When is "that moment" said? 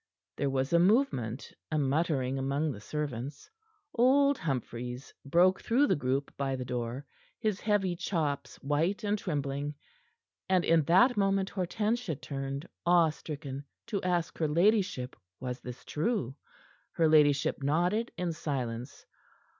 10.85-11.51